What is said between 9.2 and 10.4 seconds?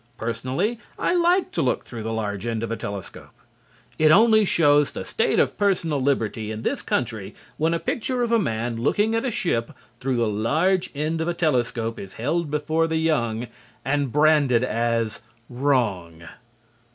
a ship through the